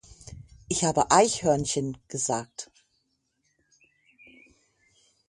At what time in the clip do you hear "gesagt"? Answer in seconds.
2.07-2.71